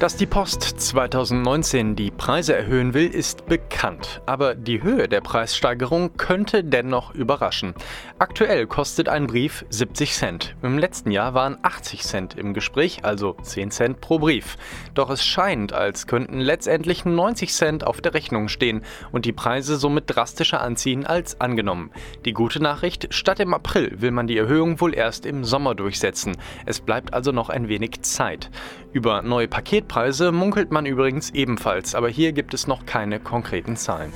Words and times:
Dass 0.00 0.16
die 0.16 0.24
Post 0.24 0.62
2019 0.62 1.94
die 1.94 2.10
Preise 2.10 2.56
erhöhen 2.56 2.94
will, 2.94 3.06
ist 3.06 3.44
bekannt. 3.44 4.22
Aber 4.24 4.54
die 4.54 4.82
Höhe 4.82 5.08
der 5.08 5.20
Preissteigerung 5.20 6.16
könnte 6.16 6.64
dennoch 6.64 7.14
überraschen. 7.14 7.74
Aktuell 8.18 8.66
kostet 8.66 9.10
ein 9.10 9.26
Brief 9.26 9.66
70 9.68 10.14
Cent. 10.14 10.56
Im 10.62 10.78
letzten 10.78 11.10
Jahr 11.10 11.34
waren 11.34 11.58
80 11.60 12.02
Cent 12.02 12.38
im 12.38 12.54
Gespräch, 12.54 13.04
also 13.04 13.36
10 13.42 13.70
Cent 13.72 14.00
pro 14.00 14.18
Brief. 14.18 14.56
Doch 14.94 15.10
es 15.10 15.22
scheint, 15.22 15.74
als 15.74 16.06
könnten 16.06 16.40
letztendlich 16.40 17.04
90 17.04 17.52
Cent 17.52 17.86
auf 17.86 18.00
der 18.00 18.14
Rechnung 18.14 18.48
stehen 18.48 18.80
und 19.12 19.26
die 19.26 19.32
Preise 19.32 19.76
somit 19.76 20.04
drastischer 20.06 20.62
anziehen 20.62 21.04
als 21.04 21.42
angenommen. 21.42 21.90
Die 22.24 22.32
gute 22.32 22.62
Nachricht, 22.62 23.08
statt 23.10 23.38
im 23.38 23.52
April 23.52 24.00
will 24.00 24.12
man 24.12 24.26
die 24.26 24.38
Erhöhung 24.38 24.80
wohl 24.80 24.94
erst 24.94 25.26
im 25.26 25.44
Sommer 25.44 25.74
durchsetzen. 25.74 26.38
Es 26.64 26.80
bleibt 26.80 27.12
also 27.12 27.32
noch 27.32 27.50
ein 27.50 27.68
wenig 27.68 28.00
Zeit. 28.00 28.50
Über 28.92 29.22
neue 29.22 29.46
Paketpreise 29.46 30.32
munkelt 30.32 30.72
man 30.72 30.84
übrigens 30.84 31.30
ebenfalls, 31.30 31.94
aber 31.94 32.08
hier 32.08 32.32
gibt 32.32 32.54
es 32.54 32.66
noch 32.66 32.86
keine 32.86 33.20
konkreten 33.20 33.76
Zahlen. 33.76 34.12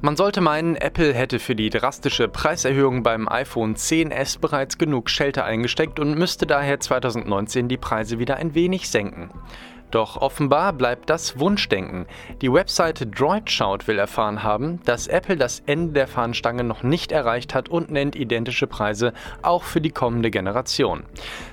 Man 0.00 0.16
sollte 0.16 0.40
meinen, 0.40 0.74
Apple 0.74 1.12
hätte 1.12 1.38
für 1.38 1.54
die 1.54 1.70
drastische 1.70 2.26
Preiserhöhung 2.26 3.02
beim 3.02 3.28
iPhone 3.28 3.76
10s 3.76 4.40
bereits 4.40 4.78
genug 4.78 5.10
Shelter 5.10 5.44
eingesteckt 5.44 6.00
und 6.00 6.18
müsste 6.18 6.46
daher 6.46 6.80
2019 6.80 7.68
die 7.68 7.76
Preise 7.76 8.18
wieder 8.18 8.36
ein 8.36 8.54
wenig 8.54 8.88
senken. 8.88 9.30
Doch 9.92 10.16
offenbar 10.16 10.72
bleibt 10.72 11.10
das 11.10 11.38
Wunschdenken. 11.38 12.06
Die 12.40 12.50
Webseite 12.50 13.06
DroidShout 13.06 13.86
will 13.86 13.98
erfahren 13.98 14.42
haben, 14.42 14.80
dass 14.86 15.06
Apple 15.06 15.36
das 15.36 15.62
Ende 15.66 15.92
der 15.92 16.08
Fahnenstange 16.08 16.64
noch 16.64 16.82
nicht 16.82 17.12
erreicht 17.12 17.54
hat 17.54 17.68
und 17.68 17.90
nennt 17.90 18.16
identische 18.16 18.66
Preise 18.66 19.12
auch 19.42 19.62
für 19.62 19.82
die 19.82 19.90
kommende 19.90 20.30
Generation. 20.30 21.02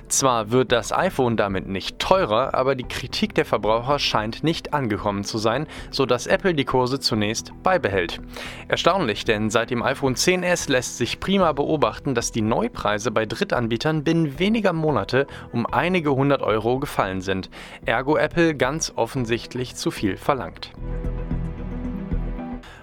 Zwar 0.08 0.50
wird 0.50 0.72
das 0.72 0.90
iPhone 0.90 1.36
damit 1.36 1.68
nicht 1.68 1.98
teurer, 1.98 2.54
aber 2.54 2.74
die 2.74 2.88
Kritik 2.88 3.34
der 3.34 3.44
Verbraucher 3.44 3.98
scheint 3.98 4.42
nicht 4.42 4.72
angekommen 4.72 5.22
zu 5.22 5.36
sein, 5.36 5.66
sodass 5.90 6.26
Apple 6.26 6.54
die 6.54 6.64
Kurse 6.64 6.98
zunächst 6.98 7.52
beibehält. 7.62 8.22
Erstaunlich, 8.68 9.26
denn 9.26 9.50
seit 9.50 9.70
dem 9.70 9.82
iPhone 9.82 10.14
10s 10.14 10.70
lässt 10.70 10.96
sich 10.96 11.20
prima 11.20 11.52
beobachten, 11.52 12.14
dass 12.14 12.32
die 12.32 12.40
Neupreise 12.40 13.10
bei 13.10 13.26
Drittanbietern 13.26 14.02
binnen 14.02 14.38
weniger 14.38 14.72
Monate 14.72 15.26
um 15.52 15.66
einige 15.66 16.12
hundert 16.12 16.40
Euro 16.40 16.78
gefallen 16.78 17.20
sind. 17.20 17.50
Ergo 17.84 18.16
ganz 18.56 18.92
offensichtlich 18.96 19.76
zu 19.76 19.90
viel 19.90 20.16
verlangt. 20.16 20.70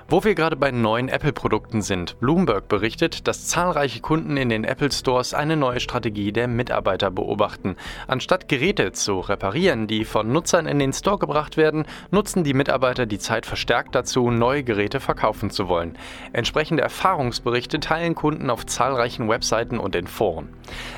Wo 0.09 0.23
wir 0.23 0.35
gerade 0.35 0.55
bei 0.55 0.71
neuen 0.71 1.09
Apple-Produkten 1.09 1.81
sind, 1.81 2.17
Bloomberg 2.21 2.69
berichtet, 2.69 3.27
dass 3.27 3.47
zahlreiche 3.47 3.99
Kunden 3.99 4.37
in 4.37 4.47
den 4.47 4.63
Apple 4.63 4.89
Stores 4.89 5.33
eine 5.33 5.57
neue 5.57 5.81
Strategie 5.81 6.31
der 6.31 6.47
Mitarbeiter 6.47 7.11
beobachten. 7.11 7.75
Anstatt 8.07 8.47
Geräte 8.47 8.93
zu 8.93 9.19
reparieren, 9.19 9.85
die 9.87 10.05
von 10.05 10.31
Nutzern 10.31 10.65
in 10.65 10.79
den 10.79 10.93
Store 10.93 11.17
gebracht 11.17 11.57
werden, 11.57 11.85
nutzen 12.09 12.45
die 12.45 12.53
Mitarbeiter 12.53 13.05
die 13.05 13.19
Zeit 13.19 13.45
verstärkt 13.45 13.95
dazu, 13.95 14.31
neue 14.31 14.63
Geräte 14.63 15.01
verkaufen 15.01 15.49
zu 15.49 15.67
wollen. 15.67 15.97
Entsprechende 16.31 16.83
Erfahrungsberichte 16.83 17.81
teilen 17.81 18.15
Kunden 18.15 18.49
auf 18.49 18.65
zahlreichen 18.65 19.27
Webseiten 19.27 19.77
und 19.77 19.93
in 19.93 20.07
Foren. 20.07 20.47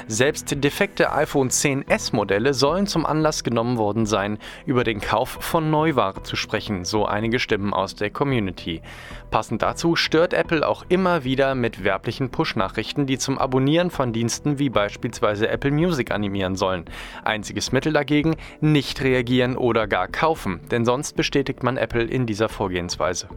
Selbst 0.06 0.64
defekte 0.64 1.12
iPhone 1.12 1.50
10s 1.50 2.16
Modelle 2.16 2.54
sollen 2.54 2.86
zum 2.86 3.08
Anlass 3.08 3.44
genommen 3.44 3.78
worden 3.78 4.06
sein, 4.06 4.38
über 4.68 4.84
den 4.84 5.02
Kauf 5.02 5.30
von 5.30 5.72
Neuware 5.72 6.22
zu 6.22 6.36
sprechen, 6.36 6.86
so 6.86 7.08
einige 7.08 7.40
Stimmen 7.40 7.74
aus 7.74 7.96
der 7.96 8.12
Community. 8.12 8.84
Passend 9.32 9.62
dazu 9.62 9.96
stört 9.96 10.34
Apple 10.34 10.68
auch 10.68 10.86
immer 10.90 11.24
wieder 11.24 11.56
mit 11.56 11.84
werblichen 11.84 12.30
Push-Nachrichten, 12.30 13.06
die 13.06 13.18
zum 13.18 13.38
Abonnieren 13.38 13.92
von 13.92 14.14
Diensten 14.14 14.60
wie 14.60 14.70
beispielsweise 14.70 15.48
Apple 15.48 15.72
Music 15.72 16.12
animieren 16.12 16.56
sollen. 16.56 16.86
Einziges 17.24 17.72
Mittel 17.72 17.94
dagegen, 17.94 18.36
nicht 18.60 19.02
reagieren 19.02 19.56
oder 19.58 19.88
gar 19.88 20.08
kaufen, 20.08 20.62
denn 20.72 20.86
sonst 20.86 21.16
bestätigt 21.16 21.64
man 21.64 21.78
Apple 21.78 22.04
in 22.04 22.26
dieser 22.26 22.50
Vorgehensweise. 22.50 23.30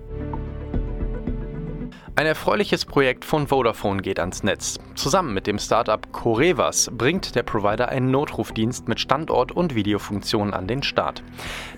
Ein 2.14 2.26
erfreuliches 2.26 2.84
Projekt 2.84 3.24
von 3.24 3.46
Vodafone 3.46 4.02
geht 4.02 4.20
ans 4.20 4.42
Netz. 4.42 4.78
Zusammen 4.96 5.32
mit 5.32 5.46
dem 5.46 5.58
Startup 5.58 6.12
Corevas 6.12 6.90
bringt 6.92 7.34
der 7.34 7.42
Provider 7.42 7.88
einen 7.88 8.10
Notrufdienst 8.10 8.86
mit 8.86 9.00
Standort 9.00 9.50
und 9.50 9.74
Videofunktionen 9.74 10.52
an 10.52 10.66
den 10.66 10.82
Start. 10.82 11.22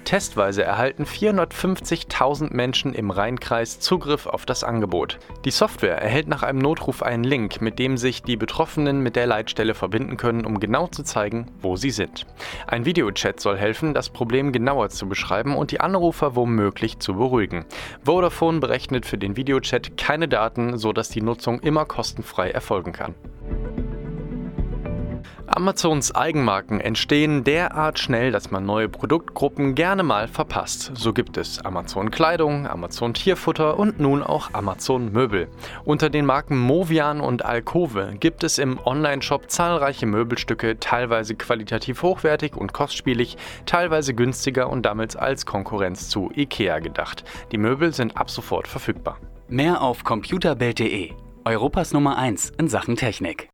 Testweise 0.04 0.64
erhalten 0.64 1.04
450.000 1.04 2.52
Menschen 2.52 2.94
im 2.94 3.12
Rheinkreis 3.12 3.78
Zugriff 3.78 4.26
auf 4.26 4.44
das 4.44 4.64
Angebot. 4.64 5.20
Die 5.44 5.52
Software 5.52 6.02
erhält 6.02 6.26
nach 6.26 6.42
einem 6.42 6.58
Notruf 6.58 7.04
einen 7.04 7.22
Link, 7.22 7.60
mit 7.60 7.78
dem 7.78 7.96
sich 7.96 8.24
die 8.24 8.36
Betroffenen 8.36 9.04
mit 9.04 9.14
der 9.14 9.28
Leitstelle 9.28 9.74
verbinden 9.74 10.16
können, 10.16 10.44
um 10.44 10.58
genau 10.58 10.88
zu 10.88 11.04
zeigen, 11.04 11.46
wo 11.60 11.76
sie 11.76 11.90
sind. 11.90 12.26
Ein 12.66 12.84
Videochat 12.84 13.38
soll 13.38 13.56
helfen, 13.56 13.94
das 13.94 14.10
Problem 14.10 14.50
genauer 14.50 14.88
zu 14.88 15.08
beschreiben 15.08 15.56
und 15.56 15.70
die 15.70 15.80
Anrufer 15.80 16.34
womöglich 16.34 16.98
zu 16.98 17.14
beruhigen. 17.14 17.66
Vodafone 18.02 18.58
berechnet 18.58 19.06
für 19.06 19.16
den 19.16 19.36
Videochat 19.36 19.96
keine 19.96 20.23
keine 20.24 20.28
Daten, 20.28 20.78
sodass 20.78 21.10
die 21.10 21.20
Nutzung 21.20 21.60
immer 21.60 21.84
kostenfrei 21.84 22.50
erfolgen 22.50 22.92
kann. 22.92 23.14
Amazons 25.46 26.14
Eigenmarken 26.14 26.80
entstehen 26.80 27.44
derart 27.44 27.98
schnell, 27.98 28.32
dass 28.32 28.50
man 28.50 28.64
neue 28.64 28.88
Produktgruppen 28.88 29.74
gerne 29.74 30.02
mal 30.02 30.26
verpasst. 30.26 30.92
So 30.94 31.12
gibt 31.12 31.36
es 31.36 31.62
Amazon 31.64 32.10
Kleidung, 32.10 32.66
Amazon 32.66 33.12
Tierfutter 33.12 33.78
und 33.78 34.00
nun 34.00 34.22
auch 34.22 34.54
Amazon 34.54 35.12
Möbel. 35.12 35.48
Unter 35.84 36.08
den 36.08 36.24
Marken 36.24 36.58
Movian 36.58 37.20
und 37.20 37.44
Alcove 37.44 38.14
gibt 38.18 38.42
es 38.42 38.58
im 38.58 38.78
Online-Shop 38.84 39.50
zahlreiche 39.50 40.06
Möbelstücke, 40.06 40.80
teilweise 40.80 41.34
qualitativ 41.34 42.02
hochwertig 42.02 42.56
und 42.56 42.72
kostspielig, 42.72 43.36
teilweise 43.66 44.14
günstiger 44.14 44.70
und 44.70 44.86
damit 44.86 45.16
als 45.16 45.44
Konkurrenz 45.44 46.08
zu 46.08 46.32
IKEA 46.34 46.78
gedacht. 46.78 47.24
Die 47.52 47.58
Möbel 47.58 47.92
sind 47.92 48.16
ab 48.16 48.30
sofort 48.30 48.66
verfügbar. 48.66 49.18
Mehr 49.54 49.82
auf 49.82 50.02
computerbild.de, 50.02 51.12
Europas 51.44 51.92
Nummer 51.92 52.18
1 52.18 52.54
in 52.58 52.66
Sachen 52.66 52.96
Technik. 52.96 53.42